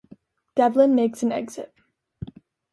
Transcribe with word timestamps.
Devlin 0.55 0.95
makes 0.95 1.21
an 1.21 1.31
exit. 1.31 1.71